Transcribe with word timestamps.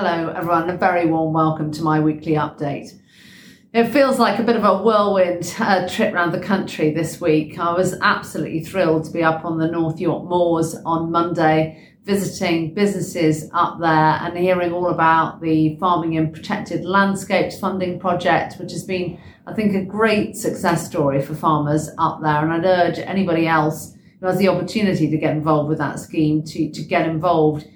Hello, 0.00 0.28
everyone. 0.28 0.70
A 0.70 0.76
very 0.76 1.06
warm 1.06 1.32
welcome 1.32 1.72
to 1.72 1.82
my 1.82 1.98
weekly 1.98 2.34
update. 2.34 2.92
It 3.74 3.88
feels 3.88 4.16
like 4.16 4.38
a 4.38 4.44
bit 4.44 4.54
of 4.54 4.62
a 4.62 4.80
whirlwind 4.80 5.52
uh, 5.58 5.88
trip 5.88 6.14
around 6.14 6.30
the 6.30 6.38
country 6.38 6.94
this 6.94 7.20
week. 7.20 7.58
I 7.58 7.72
was 7.72 7.98
absolutely 8.00 8.62
thrilled 8.62 9.06
to 9.06 9.10
be 9.10 9.24
up 9.24 9.44
on 9.44 9.58
the 9.58 9.66
North 9.66 9.98
York 9.98 10.22
Moors 10.22 10.76
on 10.86 11.10
Monday, 11.10 11.96
visiting 12.04 12.74
businesses 12.74 13.50
up 13.52 13.80
there 13.80 13.90
and 13.90 14.38
hearing 14.38 14.72
all 14.72 14.86
about 14.86 15.40
the 15.40 15.74
Farming 15.80 16.12
in 16.12 16.30
Protected 16.30 16.84
Landscapes 16.84 17.58
funding 17.58 17.98
project, 17.98 18.54
which 18.60 18.70
has 18.70 18.84
been, 18.84 19.18
I 19.48 19.52
think, 19.52 19.74
a 19.74 19.84
great 19.84 20.36
success 20.36 20.86
story 20.86 21.20
for 21.20 21.34
farmers 21.34 21.90
up 21.98 22.22
there. 22.22 22.48
And 22.48 22.52
I'd 22.52 22.64
urge 22.64 23.00
anybody 23.00 23.48
else 23.48 23.96
who 24.20 24.26
has 24.26 24.38
the 24.38 24.46
opportunity 24.46 25.10
to 25.10 25.18
get 25.18 25.36
involved 25.36 25.68
with 25.68 25.78
that 25.78 25.98
scheme 25.98 26.44
to, 26.44 26.70
to 26.70 26.82
get 26.84 27.08
involved 27.08 27.66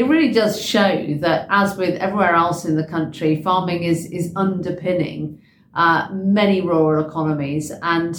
it 0.00 0.08
really 0.08 0.32
does 0.32 0.58
show 0.58 1.06
that, 1.18 1.46
as 1.50 1.76
with 1.76 2.00
everywhere 2.00 2.34
else 2.34 2.64
in 2.64 2.74
the 2.74 2.86
country, 2.86 3.42
farming 3.42 3.82
is 3.82 4.06
is 4.06 4.32
underpinning 4.34 5.42
uh, 5.74 6.08
many 6.10 6.62
rural 6.62 7.06
economies. 7.06 7.70
And 7.82 8.14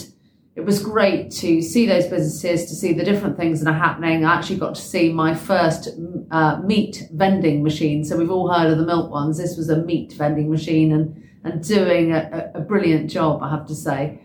it 0.55 0.61
was 0.61 0.83
great 0.83 1.31
to 1.41 1.59
see 1.63 1.87
those 1.87 2.05
businesses, 2.05 2.69
to 2.69 2.75
see 2.75 2.93
the 2.93 3.03
different 3.03 3.35
things 3.35 3.63
that 3.63 3.71
are 3.71 3.83
happening. 3.87 4.23
I 4.23 4.35
actually 4.35 4.59
got 4.59 4.75
to 4.75 4.81
see 4.81 5.11
my 5.11 5.33
first 5.33 5.89
uh, 6.29 6.61
meat 6.63 7.07
vending 7.13 7.63
machine. 7.63 8.05
So 8.05 8.15
we've 8.15 8.29
all 8.29 8.53
heard 8.53 8.71
of 8.71 8.77
the 8.77 8.85
milk 8.85 9.09
ones. 9.09 9.39
This 9.39 9.57
was 9.57 9.69
a 9.69 9.77
meat 9.77 10.13
vending 10.13 10.51
machine 10.51 10.91
and 10.91 11.03
and 11.43 11.63
doing 11.63 12.11
a, 12.13 12.51
a 12.53 12.61
brilliant 12.61 13.09
job, 13.09 13.41
I 13.41 13.49
have 13.49 13.65
to 13.65 13.73
say. 13.73 14.19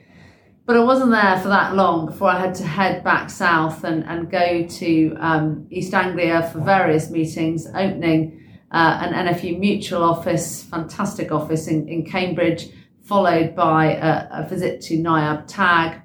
But 0.66 0.76
I 0.76 0.80
wasn't 0.80 1.12
there 1.12 1.38
for 1.38 1.48
that 1.48 1.76
long 1.76 2.06
before 2.06 2.28
I 2.28 2.40
had 2.40 2.52
to 2.56 2.64
head 2.64 3.04
back 3.04 3.30
south 3.30 3.84
and, 3.84 4.02
and 4.04 4.28
go 4.28 4.66
to 4.66 5.16
um, 5.20 5.68
East 5.70 5.94
Anglia 5.94 6.50
for 6.52 6.58
various 6.58 7.08
meetings, 7.08 7.68
opening 7.68 8.44
uh, 8.72 8.98
an 9.00 9.28
NFU 9.28 9.60
mutual 9.60 10.02
office, 10.02 10.64
fantastic 10.64 11.30
office 11.30 11.68
in, 11.68 11.88
in 11.88 12.04
Cambridge, 12.04 12.70
followed 13.04 13.54
by 13.54 13.92
a, 13.92 14.28
a 14.32 14.48
visit 14.48 14.80
to 14.82 14.96
NIAB 14.96 15.44
TAG, 15.46 16.02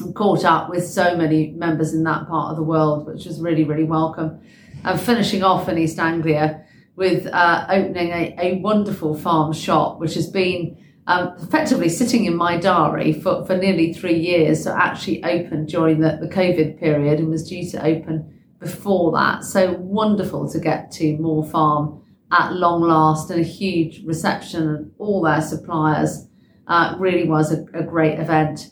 and 0.00 0.14
caught 0.14 0.44
up 0.44 0.68
with 0.68 0.86
so 0.86 1.16
many 1.16 1.52
members 1.52 1.94
in 1.94 2.04
that 2.04 2.28
part 2.28 2.50
of 2.50 2.56
the 2.56 2.62
world, 2.62 3.06
which 3.06 3.24
was 3.24 3.40
really, 3.40 3.64
really 3.64 3.84
welcome. 3.84 4.42
And 4.84 5.00
finishing 5.00 5.42
off 5.42 5.70
in 5.70 5.78
East 5.78 5.98
Anglia 5.98 6.66
with 6.96 7.26
uh, 7.28 7.66
opening 7.70 8.10
a, 8.10 8.36
a 8.38 8.54
wonderful 8.58 9.14
farm 9.16 9.54
shop, 9.54 10.00
which 10.00 10.12
has 10.14 10.28
been 10.28 10.76
um, 11.10 11.34
effectively 11.42 11.88
sitting 11.88 12.24
in 12.24 12.36
my 12.36 12.56
diary 12.56 13.12
for, 13.12 13.44
for 13.44 13.56
nearly 13.56 13.92
three 13.92 14.18
years. 14.18 14.62
So 14.62 14.72
actually 14.72 15.24
opened 15.24 15.68
during 15.68 16.00
the, 16.00 16.18
the 16.20 16.28
COVID 16.28 16.78
period 16.78 17.18
and 17.18 17.28
was 17.28 17.48
due 17.48 17.68
to 17.70 17.84
open 17.84 18.40
before 18.60 19.10
that. 19.12 19.42
So 19.42 19.72
wonderful 19.72 20.48
to 20.50 20.60
get 20.60 20.92
to 20.92 21.16
Moor 21.18 21.44
Farm 21.44 22.00
at 22.30 22.52
long 22.52 22.82
last 22.82 23.28
and 23.28 23.40
a 23.40 23.44
huge 23.44 24.04
reception 24.04 24.68
and 24.68 24.92
all 24.98 25.20
their 25.22 25.40
suppliers. 25.40 26.28
Uh, 26.68 26.94
really 27.00 27.28
was 27.28 27.50
a, 27.50 27.64
a, 27.74 27.82
great 27.82 28.20
event. 28.20 28.70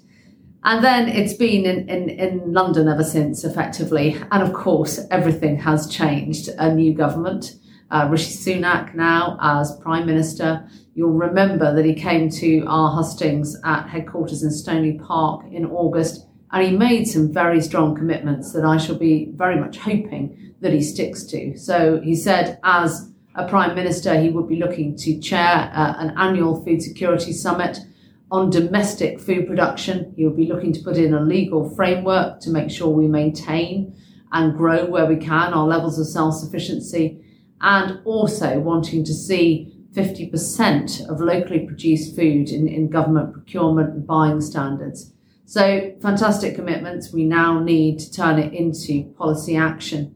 And 0.62 0.84
then 0.84 1.08
it's 1.08 1.32
been 1.32 1.66
in, 1.66 1.88
in, 1.88 2.08
in 2.08 2.52
London 2.52 2.86
ever 2.86 3.02
since, 3.02 3.42
effectively. 3.42 4.16
And 4.30 4.44
of 4.44 4.52
course, 4.52 5.00
everything 5.10 5.56
has 5.56 5.88
changed. 5.88 6.48
A 6.58 6.72
new 6.72 6.94
government, 6.94 7.54
uh, 7.90 8.08
Rishi 8.10 8.32
Sunak 8.32 8.94
now 8.94 9.38
as 9.40 9.76
Prime 9.78 10.06
Minister, 10.06 10.68
You'll 10.98 11.12
remember 11.12 11.72
that 11.72 11.84
he 11.84 11.94
came 11.94 12.28
to 12.28 12.64
our 12.66 12.90
hustings 12.90 13.56
at 13.62 13.88
headquarters 13.88 14.42
in 14.42 14.50
Stoneleigh 14.50 15.00
Park 15.00 15.44
in 15.52 15.64
August, 15.66 16.26
and 16.50 16.66
he 16.66 16.76
made 16.76 17.06
some 17.06 17.32
very 17.32 17.60
strong 17.60 17.94
commitments 17.94 18.52
that 18.52 18.64
I 18.64 18.78
shall 18.78 18.96
be 18.96 19.30
very 19.36 19.60
much 19.60 19.78
hoping 19.78 20.54
that 20.60 20.72
he 20.72 20.82
sticks 20.82 21.22
to. 21.26 21.56
So 21.56 22.00
he 22.00 22.16
said, 22.16 22.58
as 22.64 23.12
a 23.36 23.46
Prime 23.46 23.76
Minister, 23.76 24.20
he 24.20 24.30
would 24.30 24.48
be 24.48 24.56
looking 24.56 24.96
to 24.96 25.20
chair 25.20 25.70
uh, 25.72 25.94
an 25.98 26.14
annual 26.18 26.64
food 26.64 26.82
security 26.82 27.32
summit 27.32 27.78
on 28.32 28.50
domestic 28.50 29.20
food 29.20 29.46
production. 29.46 30.12
He 30.16 30.26
would 30.26 30.36
be 30.36 30.48
looking 30.48 30.72
to 30.72 30.82
put 30.82 30.96
in 30.96 31.14
a 31.14 31.20
legal 31.20 31.70
framework 31.76 32.40
to 32.40 32.50
make 32.50 32.72
sure 32.72 32.88
we 32.88 33.06
maintain 33.06 33.94
and 34.32 34.56
grow 34.56 34.84
where 34.84 35.06
we 35.06 35.14
can 35.14 35.54
our 35.54 35.68
levels 35.68 35.96
of 35.96 36.08
self 36.08 36.34
sufficiency, 36.34 37.24
and 37.60 38.00
also 38.04 38.58
wanting 38.60 39.04
to 39.04 39.14
see 39.14 39.74
50% 39.92 41.08
of 41.08 41.20
locally 41.20 41.60
produced 41.60 42.14
food 42.14 42.50
in, 42.50 42.68
in 42.68 42.88
government 42.88 43.32
procurement 43.32 43.90
and 43.90 44.06
buying 44.06 44.40
standards. 44.40 45.12
So, 45.44 45.94
fantastic 46.02 46.54
commitments. 46.54 47.12
We 47.12 47.24
now 47.24 47.58
need 47.58 47.98
to 48.00 48.12
turn 48.12 48.38
it 48.38 48.52
into 48.52 49.04
policy 49.16 49.56
action. 49.56 50.14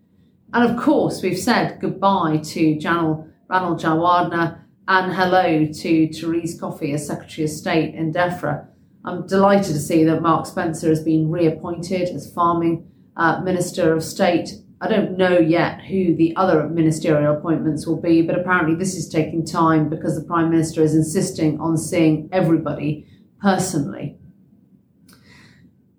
And 0.53 0.71
of 0.71 0.77
course, 0.77 1.23
we've 1.23 1.39
said 1.39 1.81
goodbye 1.81 2.39
to 2.45 2.77
Janil 2.77 3.31
Ranil 3.49 3.81
Jayawardena 3.81 4.61
and 4.89 5.13
hello 5.13 5.67
to 5.67 6.13
Therese 6.13 6.61
Coffey 6.61 6.93
as 6.93 7.07
Secretary 7.07 7.45
of 7.45 7.51
State 7.51 7.95
in 7.95 8.13
DEFRA. 8.13 8.67
I'm 9.05 9.27
delighted 9.27 9.75
to 9.75 9.81
see 9.81 10.05
that 10.05 10.23
Mark 10.23 10.47
Spencer 10.47 10.89
has 10.89 11.03
been 11.03 11.31
reappointed 11.31 12.09
as 12.11 12.33
Farming 12.33 12.91
uh, 13.17 13.41
Minister 13.41 13.95
of 13.95 14.05
State 14.05 14.51
I 14.83 14.89
don't 14.89 15.17
know 15.17 15.39
yet 15.39 15.81
who 15.83 16.17
the 16.17 16.35
other 16.35 16.69
ministerial 16.69 17.37
appointments 17.37 17.87
will 17.87 18.01
be, 18.01 18.21
but 18.21 18.37
apparently 18.37 18.75
this 18.75 18.97
is 18.97 19.09
taking 19.09 19.47
time 19.47 19.89
because 19.89 20.21
the 20.21 20.27
Prime 20.27 20.51
Minister 20.51 20.83
is 20.83 20.97
insisting 20.97 21.61
on 21.61 21.79
seeing 21.79 22.29
everybody 22.33 23.07
personally. 23.41 24.19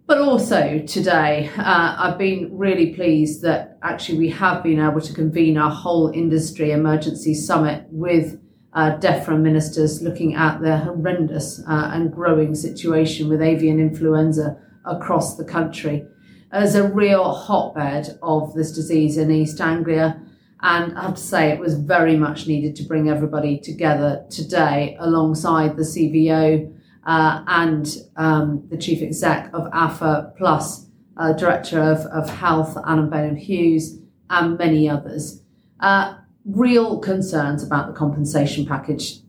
But 0.06 0.18
also 0.18 0.80
today, 0.80 1.50
uh, 1.58 1.96
I've 1.98 2.18
been 2.18 2.58
really 2.58 2.94
pleased 2.94 3.42
that 3.44 3.78
actually 3.84 4.18
we 4.18 4.30
have 4.32 4.62
been 4.62 4.82
able 4.82 5.00
to 5.00 5.14
convene 5.14 5.58
our 5.58 5.72
whole 5.72 6.10
industry 6.10 6.72
emergency 6.72 7.34
summit 7.34 7.86
with 7.90 8.38
uh, 8.74 8.98
DEFRA 8.98 9.40
ministers 9.40 10.02
looking 10.02 10.36
at 10.36 10.60
the 10.62 10.80
horrendous 10.80 11.62
uh, 11.70 11.92
and 11.94 12.12
growing 12.12 12.54
situation 12.54 13.30
with 13.30 13.42
avian 13.42 13.80
influenza 13.80 14.58
across 14.84 15.38
the 15.38 15.46
country 15.46 16.06
as 16.54 16.76
a 16.76 16.88
real 16.88 17.34
hotbed 17.34 18.18
of 18.22 18.54
this 18.54 18.72
disease 18.72 19.18
in 19.18 19.32
East 19.32 19.60
Anglia. 19.60 20.22
And 20.62 20.98
I 20.98 21.02
have 21.02 21.16
to 21.16 21.22
say, 21.22 21.50
it 21.50 21.60
was 21.60 21.74
very 21.74 22.16
much 22.16 22.48
needed 22.48 22.76
to 22.78 22.84
bring 22.84 23.10
everybody 23.10 23.60
together 23.60 24.24
today 24.30 24.96
alongside 25.00 25.76
the 25.76 25.84
CVO 25.84 26.74
uh, 27.06 27.44
and 27.48 27.98
um, 28.16 28.66
the 28.70 28.78
chief 28.78 29.02
exec 29.02 29.50
of 29.54 29.70
APHA, 29.72 30.38
plus 30.38 30.86
uh, 31.18 31.34
director 31.34 31.82
of, 31.82 32.00
of 32.06 32.30
health, 32.30 32.78
Anna 32.88 33.08
Bainham 33.08 33.38
Hughes, 33.38 33.98
and 34.30 34.58
many 34.58 34.88
others. 34.88 35.42
Uh, 35.80 36.16
real 36.46 37.00
concerns 37.00 37.64
about 37.64 37.88
the 37.88 37.94
compensation 37.94 38.66
package. 38.66 39.20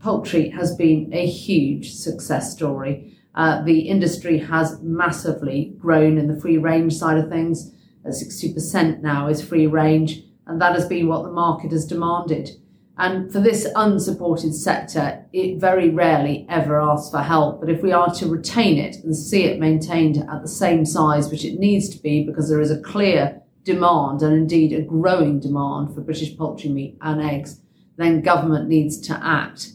Poultry 0.00 0.50
has 0.50 0.76
been 0.76 1.10
a 1.12 1.26
huge 1.26 1.94
success 1.94 2.52
story. 2.52 3.17
Uh, 3.34 3.62
the 3.62 3.80
industry 3.80 4.38
has 4.38 4.80
massively 4.82 5.74
grown 5.78 6.18
in 6.18 6.28
the 6.28 6.40
free 6.40 6.58
range 6.58 6.94
side 6.94 7.18
of 7.18 7.28
things. 7.28 7.72
60% 8.06 9.00
now 9.00 9.28
is 9.28 9.42
free 9.42 9.66
range, 9.66 10.22
and 10.46 10.60
that 10.60 10.74
has 10.74 10.86
been 10.86 11.08
what 11.08 11.22
the 11.22 11.30
market 11.30 11.72
has 11.72 11.86
demanded. 11.86 12.50
And 12.96 13.32
for 13.32 13.38
this 13.38 13.68
unsupported 13.76 14.54
sector, 14.54 15.24
it 15.32 15.60
very 15.60 15.88
rarely 15.88 16.44
ever 16.48 16.80
asks 16.80 17.10
for 17.10 17.22
help. 17.22 17.60
But 17.60 17.70
if 17.70 17.80
we 17.80 17.92
are 17.92 18.12
to 18.14 18.26
retain 18.26 18.76
it 18.76 18.96
and 19.04 19.16
see 19.16 19.44
it 19.44 19.60
maintained 19.60 20.16
at 20.16 20.42
the 20.42 20.48
same 20.48 20.84
size, 20.84 21.30
which 21.30 21.44
it 21.44 21.60
needs 21.60 21.88
to 21.90 22.02
be, 22.02 22.24
because 22.24 22.48
there 22.48 22.60
is 22.60 22.72
a 22.72 22.80
clear 22.80 23.40
demand 23.62 24.22
and 24.22 24.34
indeed 24.34 24.72
a 24.72 24.82
growing 24.82 25.38
demand 25.38 25.94
for 25.94 26.00
British 26.00 26.36
poultry 26.36 26.70
meat 26.70 26.98
and 27.00 27.22
eggs, 27.22 27.60
then 27.98 28.20
government 28.20 28.68
needs 28.68 29.00
to 29.02 29.20
act. 29.24 29.72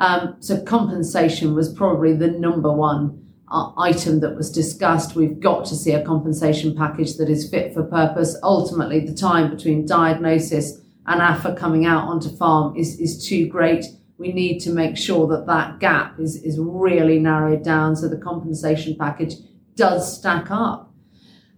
Um, 0.00 0.36
so 0.40 0.60
compensation 0.62 1.54
was 1.54 1.72
probably 1.72 2.14
the 2.14 2.28
number 2.28 2.72
one 2.72 3.22
uh, 3.50 3.72
item 3.76 4.20
that 4.20 4.34
was 4.34 4.50
discussed. 4.50 5.14
We've 5.14 5.38
got 5.38 5.66
to 5.66 5.74
see 5.74 5.92
a 5.92 6.02
compensation 6.02 6.74
package 6.74 7.16
that 7.16 7.28
is 7.28 7.48
fit 7.50 7.74
for 7.74 7.84
purpose. 7.84 8.36
Ultimately, 8.42 9.00
the 9.00 9.14
time 9.14 9.54
between 9.54 9.86
diagnosis 9.86 10.80
and 11.06 11.20
APHA 11.20 11.56
coming 11.56 11.84
out 11.84 12.08
onto 12.08 12.34
farm 12.36 12.76
is, 12.76 12.98
is 12.98 13.26
too 13.26 13.46
great. 13.46 13.84
We 14.18 14.32
need 14.32 14.60
to 14.60 14.70
make 14.70 14.96
sure 14.96 15.26
that 15.28 15.46
that 15.46 15.80
gap 15.80 16.18
is, 16.18 16.42
is 16.42 16.58
really 16.58 17.18
narrowed 17.18 17.62
down 17.62 17.96
so 17.96 18.08
the 18.08 18.16
compensation 18.16 18.96
package 18.98 19.34
does 19.74 20.18
stack 20.18 20.50
up. 20.50 20.89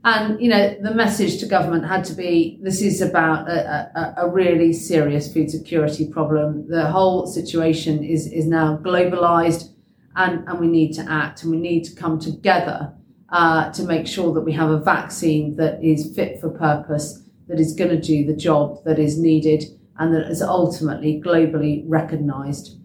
And, 0.04 0.40
you 0.40 0.49
know, 0.49 0.76
the 0.81 0.93
message 0.93 1.38
to 1.40 1.46
government 1.46 1.87
had 1.87 2.04
to 2.06 2.14
be 2.14 2.58
this 2.60 2.82
is 2.82 3.00
about 3.00 3.49
a, 3.49 3.90
a, 3.94 4.26
a, 4.26 4.28
really 4.28 4.72
serious 4.72 5.32
food 5.32 5.49
security 5.49 6.08
problem. 6.08 6.69
The 6.69 6.90
whole 6.90 7.28
situation 7.28 8.02
is, 8.02 8.26
is 8.26 8.46
now 8.46 8.78
globalized 8.78 9.70
and, 10.16 10.46
and 10.49 10.58
we 10.58 10.66
need 10.66 10.93
to 10.94 11.08
act 11.08 11.44
and 11.44 11.52
we 11.52 11.58
need 11.58 11.84
to 11.84 11.94
come 11.94 12.19
together 12.19 12.93
uh, 13.28 13.70
to 13.72 13.84
make 13.84 14.08
sure 14.08 14.34
that 14.34 14.40
we 14.40 14.52
have 14.52 14.70
a 14.70 14.81
vaccine 14.81 15.54
that 15.56 15.82
is 15.84 16.12
fit 16.16 16.40
for 16.40 16.50
purpose, 16.50 17.22
that 17.46 17.60
is 17.60 17.72
going 17.72 17.90
to 17.90 18.00
do 18.00 18.26
the 18.26 18.37
job 18.37 18.82
that 18.84 18.98
is 18.98 19.16
needed 19.16 19.64
and 19.98 20.12
that 20.12 20.28
is 20.28 20.43
ultimately 20.43 21.22
globally 21.25 21.84
recognized. 21.87 22.76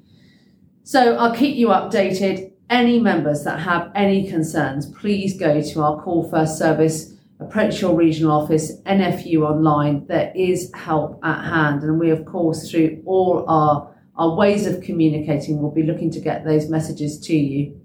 So 0.83 1.15
I'll 1.17 1.35
keep 1.35 1.55
you 1.57 1.69
updated 1.69 2.51
any 2.69 2.99
members 2.99 3.43
that 3.43 3.59
have 3.59 3.91
any 3.95 4.29
concerns, 4.29 4.91
please 4.91 5.39
go 5.39 5.61
to 5.61 5.81
our 5.81 6.01
call 6.01 6.29
first 6.29 6.57
service 6.57 7.13
approach 7.39 7.81
your 7.81 7.95
regional 7.95 8.31
office, 8.31 8.79
NFU 8.81 9.47
online. 9.47 10.05
There 10.07 10.31
is 10.35 10.71
help 10.73 11.19
at 11.23 11.43
hand. 11.43 11.83
And 11.83 11.99
we, 11.99 12.09
of 12.09 12.25
course, 12.25 12.69
through 12.69 13.01
all 13.05 13.45
our, 13.47 13.93
our 14.15 14.35
ways 14.35 14.65
of 14.65 14.81
communicating, 14.81 15.61
will 15.61 15.71
be 15.71 15.83
looking 15.83 16.11
to 16.11 16.19
get 16.19 16.45
those 16.45 16.69
messages 16.69 17.19
to 17.21 17.35
you. 17.35 17.79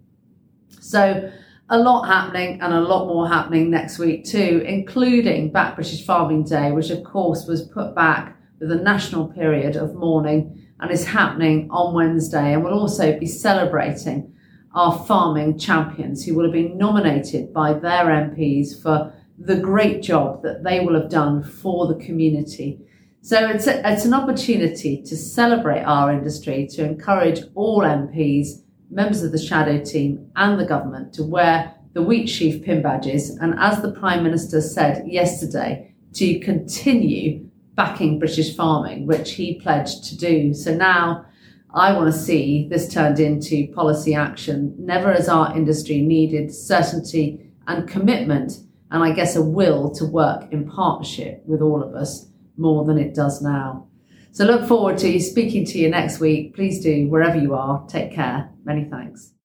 So, 0.81 1.31
a 1.69 1.79
lot 1.79 2.05
happening 2.05 2.61
and 2.61 2.75
a 2.75 2.81
lot 2.81 3.07
more 3.07 3.27
happening 3.29 3.71
next 3.71 3.99
week 3.99 4.25
too, 4.27 4.63
including 4.67 5.51
Back 5.53 5.75
British 5.75 6.05
Farming 6.05 6.45
Day, 6.45 6.71
which 6.71 6.91
of 6.91 7.03
course 7.03 7.47
was 7.47 7.63
put 7.63 7.95
back 7.95 8.37
with 8.61 8.71
a 8.73 8.77
national 8.77 9.29
period 9.29 9.77
of 9.77 9.95
mourning 9.95 10.67
and 10.81 10.91
is 10.91 11.07
happening 11.07 11.71
on 11.71 11.95
Wednesday. 11.95 12.53
And 12.53 12.63
we'll 12.63 12.79
also 12.79 13.19
be 13.19 13.27
celebrating 13.27 14.35
our 14.75 15.05
farming 15.07 15.59
champions 15.59 16.25
who 16.25 16.35
will 16.35 16.45
have 16.45 16.53
been 16.53 16.79
nominated 16.79 17.53
by 17.53 17.73
their 17.73 18.07
MPs 18.07 18.81
for 18.81 19.13
the 19.39 19.57
great 19.57 20.03
job 20.03 20.43
that 20.43 20.63
they 20.63 20.81
will 20.81 21.01
have 21.01 21.11
done 21.11 21.43
for 21.43 21.87
the 21.87 22.05
community. 22.05 22.81
So 23.21 23.49
it's, 23.49 23.67
a, 23.67 23.89
it's 23.91 24.05
an 24.05 24.15
opportunity 24.15 25.03
to 25.03 25.17
celebrate 25.17 25.83
our 25.83 26.13
industry, 26.13 26.67
to 26.73 26.85
encourage 26.85 27.41
all 27.55 27.81
MPs, 27.81 28.63
members 28.91 29.23
of 29.23 29.33
the 29.33 29.39
shadow 29.39 29.83
team, 29.83 30.31
and 30.37 30.59
the 30.59 30.65
government 30.65 31.13
to 31.15 31.23
wear 31.23 31.75
the 31.93 32.03
wheat 32.03 32.29
sheaf 32.29 32.65
pin 32.65 32.83
badges. 32.83 33.31
And 33.31 33.55
as 33.59 33.83
the 33.83 33.93
Prime 33.93 34.23
Minister 34.23 34.61
said 34.61 35.07
yesterday, 35.07 35.95
to 36.15 36.39
continue 36.41 37.49
backing 37.75 38.19
British 38.19 38.55
farming, 38.55 39.07
which 39.07 39.33
he 39.33 39.61
pledged 39.61 40.05
to 40.05 40.17
do. 40.17 40.53
So 40.53 40.75
now 40.75 41.25
I 41.75 41.93
want 41.93 42.13
to 42.13 42.19
see 42.19 42.69
this 42.69 42.93
turned 42.93 43.19
into 43.19 43.73
policy 43.75 44.15
action. 44.15 44.75
Never 44.79 45.13
has 45.13 45.29
our 45.29 45.57
industry 45.57 46.03
needed 46.03 46.55
certainty 46.55 47.53
and 47.67 47.89
commitment 47.89 48.59
and 48.91 49.03
I 49.03 49.13
guess 49.13 49.37
a 49.37 49.43
will 49.43 49.91
to 49.93 50.05
work 50.05 50.53
in 50.53 50.69
partnership 50.69 51.43
with 51.47 51.63
all 51.63 51.83
of 51.83 51.95
us 51.95 52.27
more 52.59 52.85
than 52.85 52.99
it 52.99 53.15
does 53.15 53.41
now. 53.41 53.89
So 54.33 54.45
look 54.45 54.69
forward 54.69 54.99
to 54.99 55.19
speaking 55.19 55.65
to 55.67 55.79
you 55.79 55.89
next 55.89 56.21
week. 56.21 56.55
Please 56.55 56.83
do, 56.83 57.09
wherever 57.09 57.39
you 57.39 57.55
are. 57.55 57.87
Take 57.89 58.13
care. 58.13 58.51
Many 58.65 58.85
thanks. 58.85 59.33